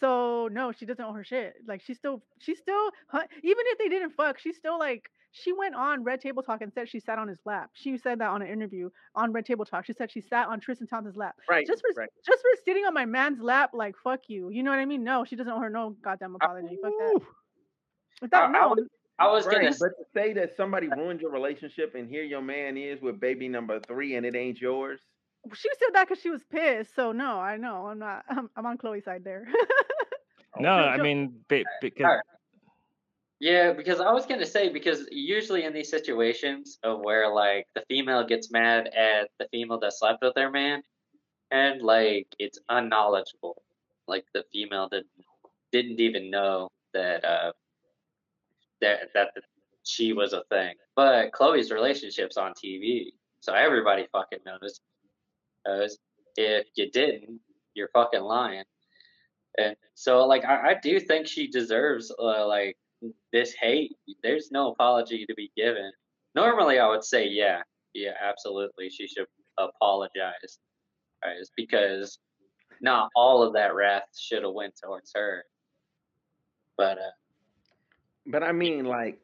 [0.00, 1.54] So no, she doesn't owe her shit.
[1.66, 5.10] Like she still, she still, even if they didn't fuck, she still like.
[5.30, 7.70] She went on Red Table Talk and said she sat on his lap.
[7.74, 9.84] She said that on an interview on Red Table Talk.
[9.84, 11.36] She said she sat on Tristan Thompson's lap.
[11.48, 11.66] Right.
[11.66, 12.08] Just for right.
[12.26, 14.50] just for sitting on my man's lap, like fuck you.
[14.50, 15.04] You know what I mean?
[15.04, 16.78] No, she doesn't owe her no goddamn apology.
[16.82, 17.12] Fuck that.
[17.14, 17.26] Ooh.
[18.22, 18.88] Without I no, was-
[19.20, 22.40] I was Right, gonna but to say that somebody ruined your relationship and here your
[22.42, 25.00] man is with baby number three and it ain't yours,
[25.54, 26.94] She said that because she was pissed.
[26.94, 28.24] So no, I know I'm not.
[28.30, 29.46] I'm, I'm on Khloe's side there.
[30.56, 31.66] Oh, no, I mean because
[32.00, 32.22] Alright.
[33.40, 37.84] Yeah, because I was gonna say because usually in these situations of where like the
[37.88, 40.82] female gets mad at the female that slept with their man,
[41.52, 43.62] and like it's unknowledgeable,
[44.08, 45.04] like the female that
[45.72, 47.52] didn't even know that uh
[48.80, 49.30] that that
[49.84, 50.74] she was a thing.
[50.96, 54.80] But Khloe's relationship's on TV, so everybody fucking knows.
[55.66, 55.98] Knows.
[56.36, 57.40] If you didn't,
[57.74, 58.64] you're fucking lying.
[59.58, 62.76] And so, like, I, I do think she deserves uh, like
[63.32, 63.96] this hate.
[64.22, 65.90] There's no apology to be given.
[66.34, 67.62] Normally, I would say, yeah,
[67.94, 69.26] yeah, absolutely, she should
[69.58, 70.58] apologize,
[71.22, 72.18] guys, because
[72.80, 75.44] not all of that wrath should have went towards her.
[76.76, 77.10] But uh,
[78.26, 79.18] But I mean, like,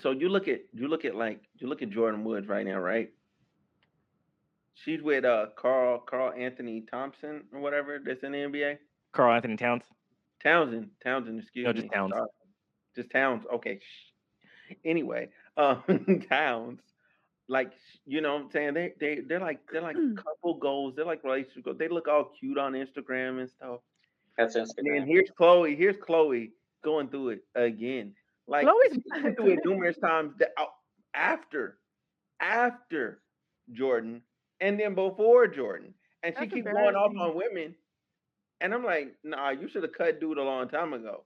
[0.00, 2.78] so you look at you look at like you look at Jordyn Woods right now,
[2.78, 3.10] right?
[4.74, 8.78] She's with uh Carl Carl Anthony Thompson or whatever that's in the NBA.
[9.12, 9.84] Carl Anthony Towns.
[10.42, 11.80] Townsend, Townsend, excuse No, me.
[11.80, 12.12] just Towns.
[12.94, 13.02] Sorry.
[13.02, 13.44] Just Towns.
[13.52, 13.80] Okay.
[13.80, 14.74] shh.
[14.84, 15.82] Anyway, um,
[16.28, 16.80] Towns,
[17.48, 17.72] like
[18.06, 20.94] you know, what I'm saying they they they're like they're like couple goals.
[20.96, 21.78] They're like relationship goals.
[21.78, 23.80] They look all cute on Instagram and stuff.
[24.38, 24.72] that's Instagram.
[24.78, 25.76] And then here's Khloe.
[25.76, 26.50] Here's Khloe
[26.82, 28.14] going through it again.
[28.46, 30.66] Like Khloe's been through it numerous times that, uh,
[31.14, 31.78] after,
[32.40, 33.22] after
[33.72, 34.20] Jordyn,
[34.60, 37.74] and then before Jordyn, and she That's keeps going off on women.
[38.60, 41.24] And I'm like, nah, you should have cut dude a long time ago.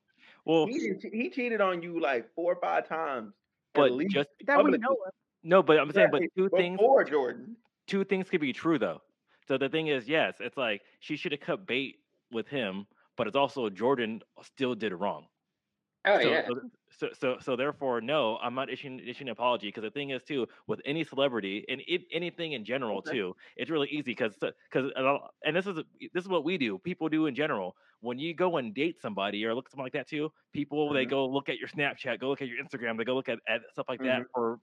[0.49, 3.35] Well, He he cheated on you like four or five times.
[3.75, 4.79] but least just that we publicly.
[4.79, 5.13] know of.
[5.45, 7.55] no, but I'm saying, but Right, two things, before Jordyn.
[7.87, 9.03] two things could be true though.
[9.47, 11.97] So the thing is, yes, it's like she should have cut bait
[12.33, 15.27] with him, but it's also Jordyn still did it wrong.
[16.07, 16.55] Oh so, yeah, so,
[16.91, 20.23] so, so, so therefore, no, I'm not issuing issuing an apology because the thing is
[20.25, 23.15] too with any celebrity and it, anything in general Okay.
[23.15, 24.91] too, it's really easy because because
[25.45, 25.77] and this is
[26.13, 26.79] this is what we do.
[26.79, 27.77] People do in general.
[28.01, 31.05] When you go and date somebody or look at something like that too, people they
[31.05, 31.09] Mhm.
[31.09, 33.61] go look at your Snapchat, go look at your Instagram, they go look at, at
[33.73, 34.29] stuff like that Mhm.
[34.33, 34.61] for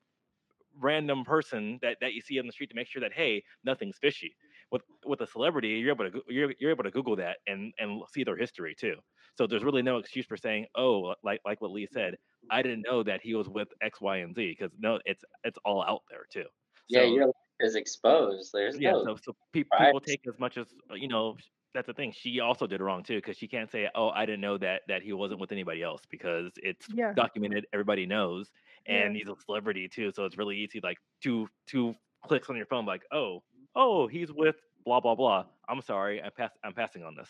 [0.78, 3.98] random person that, that you see on the street to make sure that hey nothing's
[3.98, 4.36] fishy
[4.72, 8.02] with with a celebrity you're able to you're, you're able to google that and and
[8.10, 8.96] see their history too
[9.38, 12.16] so there's really no excuse for saying oh like like what lee said
[12.50, 15.58] i didn't know that he was with x y and z because no it's it's
[15.66, 16.46] all out there too
[16.88, 18.52] yeah, So- your life is exposed.
[18.54, 21.38] There's yeah no so, so pe- people take as much as uh, you know
[21.74, 24.42] that's the thing she also did wrong too because she can't say oh i didn't
[24.42, 27.14] know that that he wasn't with anybody else because it's Yeah.
[27.14, 28.52] documented everybody knows
[28.88, 29.20] and Yeah.
[29.20, 31.96] he's a celebrity too so it's really easy like two two
[32.28, 33.42] clicks on your phone like oh
[33.76, 37.30] oh he's with blah blah blah i'm sorry I'm pass i'm passing on this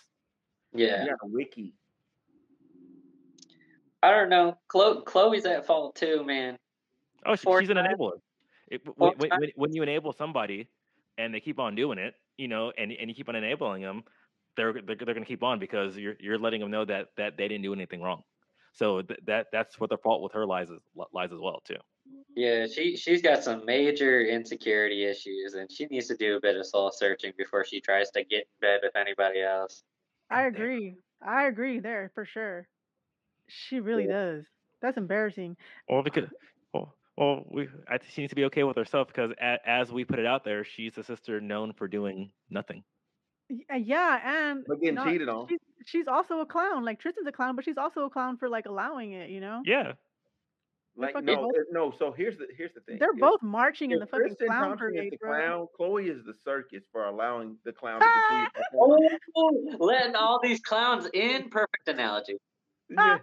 [0.73, 1.05] yeah.
[1.05, 1.73] yeah, wiki.
[4.05, 4.55] I don't know.
[4.71, 6.59] Khloe, Khloe's at fault too, man.
[7.25, 8.11] oh she, she's an enabler
[8.67, 10.67] it, when, when, when, when you enable somebody
[11.17, 14.03] and they keep on doing it you know and, and you keep on enabling them
[14.57, 17.35] they're they're, they're going to keep on because you're you're letting them know that that
[17.35, 18.21] they didn't do anything wrong
[18.73, 20.79] so th- that that's what the fault with her lies is,
[21.11, 21.77] lies as well too
[22.35, 26.57] Yeah, she she's got some major insecurity issues, and she needs to do a bit
[26.57, 29.83] of soul searching before she tries to get in bed with anybody else.
[30.29, 30.97] I agree.
[31.25, 32.67] I agree there for sure.
[33.47, 34.43] She really does.
[34.81, 35.57] That's embarrassing.
[35.89, 36.29] Well, because
[36.73, 40.03] well, well, we I she needs to be okay with herself because a, as we
[40.05, 42.83] put it out there, she's a sister known for doing nothing.
[43.71, 45.47] Uh, Yeah, and But getting not- cheated on.
[45.47, 46.83] She's, she's also a clown.
[46.83, 49.29] Like Tristan's a clown, but she's also a clown for like allowing it.
[49.29, 49.93] You know, Yeah,
[50.97, 51.93] Like no, both- no.
[51.97, 52.97] So here's the here's the thing.
[52.99, 55.29] they're If- both marching in if the fucking Kristen clown Thompson is parade, the bro.
[55.29, 55.67] clown.
[55.79, 58.99] Khloe is the circus for allowing the clown to continue to perform.
[59.37, 61.49] Oh, letting all these clowns in.
[61.49, 62.35] Perfect analogy.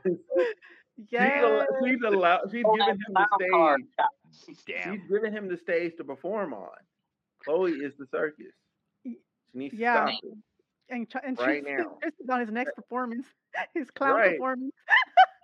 [1.06, 1.08] Yes.
[1.10, 2.40] Yeah, She's, al- she's allowed.
[2.50, 3.88] She's Pull oh, giving that him
[4.36, 4.56] the stage.
[4.66, 4.94] damn.
[4.94, 6.68] She's giving him the stage to perform on.
[7.46, 8.52] Khloe is the circus.
[9.02, 9.16] She
[9.54, 10.06] needs to yeah.
[10.06, 10.34] stop it.
[10.90, 11.96] and ch- and right she's now.
[12.00, 13.26] Tristan's on his next performance,
[13.74, 14.30] his clown Right.
[14.32, 14.72] performance.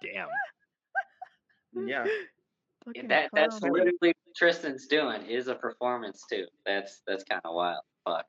[0.03, 0.29] Damn.
[1.87, 2.07] Yeah.
[2.85, 6.47] Fucking That that's literally what Tristan's doing is a performance too.
[6.67, 7.83] That's that's kind of wild.
[8.05, 8.27] Fuck.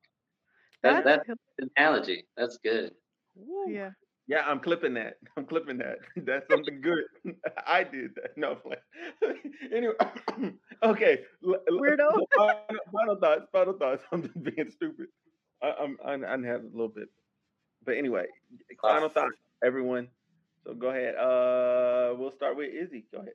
[0.83, 2.25] That's That's that's an analogy.
[2.37, 2.91] That's good.
[3.67, 3.91] yeah.
[4.29, 5.15] Yeah, I'm clipping that.
[5.37, 5.97] I'm clipping that.
[6.15, 7.03] That's something good.
[7.67, 8.37] I did that.
[8.37, 8.83] No, like,
[9.73, 9.95] anyway.
[10.83, 11.21] okay.
[11.43, 12.25] l- l- Weirdo.
[12.37, 13.47] Final, final thoughts.
[13.51, 14.03] Final thoughts.
[14.11, 15.07] I'm just being stupid.
[15.63, 17.09] I, I'm I, I had a little bit,
[17.83, 18.27] but anyway.
[18.81, 20.07] Final thoughts, everyone.
[20.63, 21.15] So go ahead.
[21.15, 23.07] Uh, we'll start with Izzy.
[23.11, 23.33] Go ahead.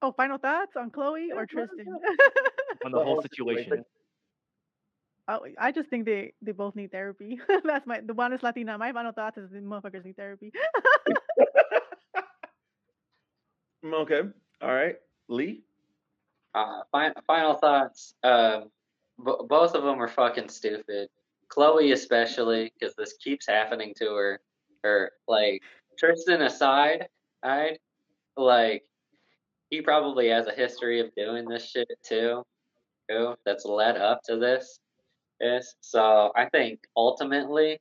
[0.00, 1.86] Oh, final thoughts on Khloe or Tristan?
[2.84, 3.84] On the The whole whole situation.
[5.28, 5.54] Situation.
[5.58, 7.40] oh, I just think they they both need therapy.
[7.64, 8.78] That's my the one is Latina.
[8.78, 10.52] My final thoughts is the motherfuckers need therapy.
[13.84, 14.22] Mm, okay.
[14.62, 14.96] All right.
[15.28, 15.62] Lee.
[16.54, 18.14] Uh, fi- final thoughts.
[18.22, 18.70] Um,
[19.18, 21.08] bo- both of them are fucking stupid.
[21.54, 24.40] Khloe especially, because this keeps happening to her.
[24.82, 25.62] Her like
[25.98, 27.08] Tristan aside,
[27.42, 27.76] I
[28.36, 28.84] like
[29.70, 32.42] he probably has a history of doing this shit too.
[33.10, 34.80] Too that's led up to this.
[35.44, 37.78] This so I think ultimately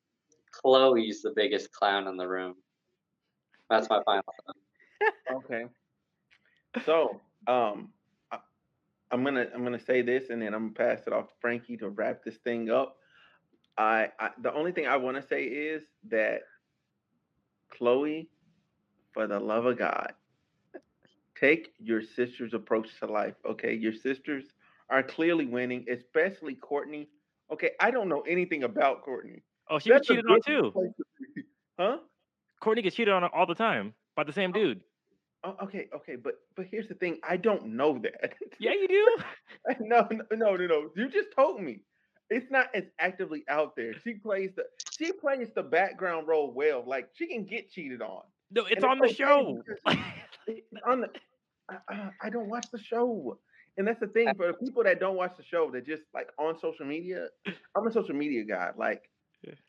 [0.54, 2.56] Khloe's the biggest clown in the room.
[3.70, 5.34] That's my final thought.
[5.46, 5.66] Okay.
[6.86, 7.94] So, um,
[8.34, 8.40] I,
[9.12, 11.78] I'm gonna I'm gonna say this, and then I'm gonna pass it off to Frankie
[11.78, 12.98] to wrap this thing up.
[13.78, 16.42] I, I the only thing I want to say is that
[17.80, 18.28] Khloe,
[19.14, 20.12] for the love of God,
[21.40, 23.36] take your sister's approach to life.
[23.50, 24.44] Okay, your sisters
[24.90, 27.08] are clearly winning, especially Kourtney.
[27.52, 29.42] Okay, I don't know anything about Kourtney.
[29.70, 30.74] Oh, she That's a cheated on too.
[30.74, 30.94] to.
[31.78, 31.98] Huh?
[32.62, 34.58] Kourtney gets cheated on all the time by the same Oh.
[34.58, 34.84] dude.
[35.44, 37.20] Oh, okay, okay, but but here's the thing.
[37.24, 38.34] I don't know that.
[38.60, 39.18] Yeah, you do.
[39.80, 40.90] no, no, no, no, no.
[40.96, 41.82] You just told me.
[42.30, 43.94] It's not as actively out there.
[44.04, 44.64] She plays the
[44.98, 46.84] she plays the background role well.
[46.86, 48.24] Like she can get cheated on.
[48.52, 49.64] No, it's And on the okay show.
[50.88, 51.10] on the,
[51.90, 53.40] I, I don't watch the show,
[53.78, 55.70] and that's the thing for the people that don't watch the show.
[55.72, 57.28] That just like on social media.
[57.76, 58.72] I'm a social media guy.
[58.78, 59.10] Like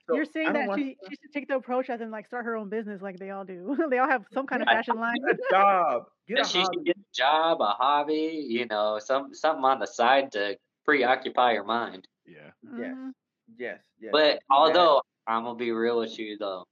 [0.07, 2.55] so You're saying that she, she should take the approach as in like start her
[2.57, 3.77] own business like they all do.
[3.91, 4.77] they all have some kind of Yeah.
[4.77, 5.17] fashion line.
[5.27, 6.05] Get a job.
[6.29, 6.77] Get a she hobby.
[6.77, 11.53] should get a job, a hobby, you know, some something on the side to preoccupy
[11.55, 12.07] your mind.
[12.27, 12.51] Yeah.
[12.63, 13.13] Yes, Mhm.
[13.59, 14.11] yes, yes.
[14.13, 16.65] But That- although I'm gonna be real with you though,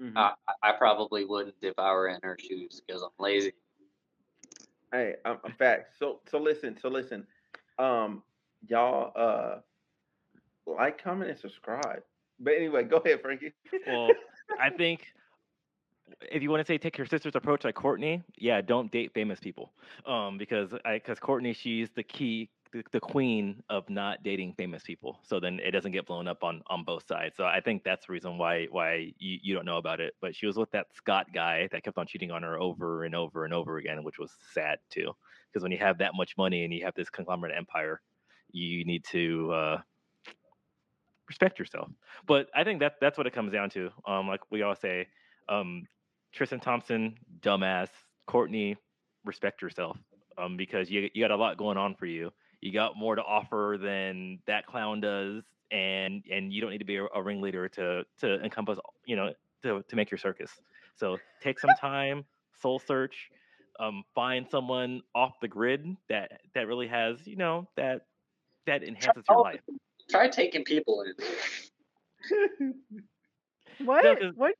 [0.00, 0.16] Mhm.
[0.16, 3.52] I, I probably wouldn't if I were in her shoes because I'm lazy.
[4.92, 5.94] Hey, I'm, I'm facts.
[5.98, 7.26] So so listen, so listen.
[7.78, 8.22] Um,
[8.68, 9.60] y'all uh
[10.66, 12.02] like, comment, and subscribe.
[12.38, 13.52] But anyway, go ahead, Frankie.
[13.86, 14.10] Well,
[14.60, 15.06] I think
[16.30, 19.40] if you want to say take your sister's approach like Kourtney, yeah, don't date famous
[19.40, 19.72] people.
[20.06, 25.18] Um, because I because Kourtney, she's the key, the, queen of not dating famous people.
[25.22, 27.36] So then it doesn't get blown up on on both sides.
[27.36, 30.14] So I think that's the reason why why you, you don't know about it.
[30.20, 33.14] But she was with that Scott guy that kept on cheating on her over and
[33.14, 35.12] over and over again, which was sad too.
[35.50, 38.00] Because when you have that much money and you have this conglomerate empire,
[38.52, 39.80] you need to uh,
[41.28, 41.90] respect yourself.
[42.26, 43.90] But I think that that's what it comes down to.
[44.06, 45.08] Um, like we all say,
[45.48, 45.86] um,
[46.32, 47.88] Tristan Thompson, dumbass.
[48.28, 48.76] Kourtney,
[49.24, 49.98] respect yourself.
[50.38, 52.32] Um, because you you got a lot going on for you.
[52.62, 56.84] You got more to offer than that clown does, and and you don't need to
[56.84, 59.32] be a, a ringleader to to encompass you know
[59.64, 60.50] to to make your circus.
[60.94, 62.24] So take some time,
[62.60, 63.30] soul search,
[63.80, 68.02] um, find someone off the grid that that really has you know that
[68.66, 69.60] that enhances your life.
[70.08, 72.74] Try taking people in.
[73.84, 74.04] What?
[74.20, 74.54] 'cause- what?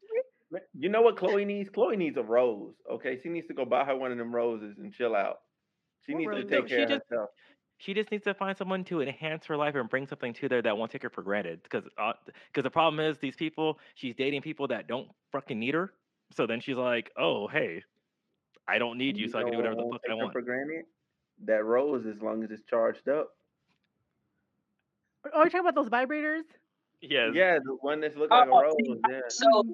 [0.75, 1.71] You know what Khloe needs?
[1.71, 2.75] Khloe needs a rose.
[2.91, 5.41] Okay, she needs to go buy her one of them roses and chill out.
[6.05, 7.31] She What needs to take No, she care of just- herself.
[7.83, 10.63] She just needs to find someone to enhance her life and bring something to there
[10.63, 11.61] that won't take her for granted.
[11.65, 12.25] Because because
[12.59, 15.93] uh, the problem is these people, she's dating people that don't fucking need her.
[16.37, 17.83] So then she's like, oh hey,
[18.69, 20.25] I don't need you, so I can do whatever the won't fuck I take her
[20.25, 20.33] want.
[20.33, 20.85] For granted,
[21.45, 23.31] that rose, as long as it's charged up.
[25.35, 26.43] Oh, you're talking about those vibrators?
[27.01, 27.31] Yes.
[27.35, 29.01] Yeah, the one that's look oh, like a Oh, rose.
[29.11, 29.65] Yeah, So.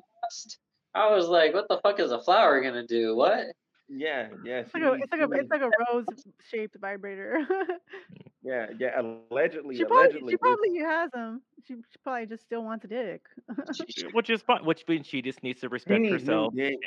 [0.94, 3.14] I was like, what the fuck is a flower gonna do?
[3.14, 3.44] What?
[3.88, 4.60] Yeah, yeah.
[4.60, 6.06] It's like a, it's like a, it's like a rose
[6.50, 7.46] shaped vibrator.
[8.42, 9.00] yeah, yeah.
[9.00, 10.32] Allegedly, she probably, allegedly.
[10.32, 11.42] she probably has them.
[11.66, 13.22] She, she probably just still wants a dick.
[14.12, 14.64] Which is fine.
[14.64, 16.54] Which means she just needs to respect needs new herself.
[16.54, 16.78] dick.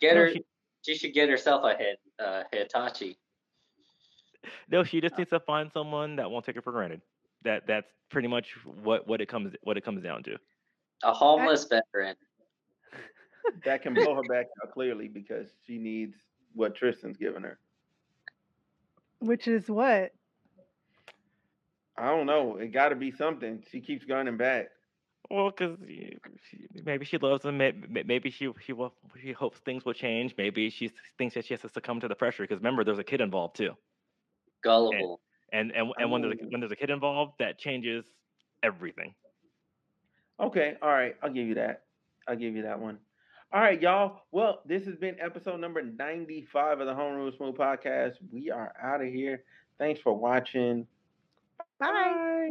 [0.00, 0.30] Get No, her.
[0.32, 0.44] she-
[0.84, 3.16] She should get herself a hit, uh, Hitachi.
[4.68, 7.00] No, she just needs to find someone that won't take her for granted.
[7.44, 10.36] That that's pretty much what what it comes what it comes down to.
[11.04, 12.16] A homeless veteran.
[13.64, 16.16] That can blow her back out clearly because she needs
[16.54, 17.58] what Tristan's giving her.
[19.20, 20.12] Which is what?
[21.96, 22.56] I don't know.
[22.56, 23.62] It got to be something.
[23.70, 24.68] She keeps gunning back.
[25.30, 25.78] Well, because
[26.84, 27.58] maybe she loves him.
[27.58, 30.34] may- may- Maybe she she will, she hopes things will change.
[30.36, 32.42] Maybe she thinks that she has to succumb to the pressure.
[32.42, 33.76] Because remember, there's a kid involved too.
[34.62, 35.20] Gullible.
[35.52, 38.04] And and and when there's a, when there's a kid involved, that changes
[38.62, 39.14] everything.
[40.40, 41.14] Okay, all right.
[41.22, 41.84] I'll give you that.
[42.26, 42.98] I'll give you that one.
[43.54, 44.22] All right, y'all.
[44.30, 48.14] Well, this has been episode number 95 of the Home Room Smooth podcast.
[48.32, 49.44] We are out of here.
[49.78, 50.86] Thanks for watching.
[51.78, 52.48] Bye.